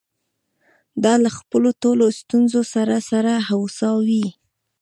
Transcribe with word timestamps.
دا 1.03 1.13
له 1.23 1.29
خپلو 1.37 1.69
ټولو 1.83 2.05
ستونزو 2.19 2.61
سره 2.73 2.95
سره 3.09 3.33
هوسا 3.49 3.89
وې. 4.07 4.27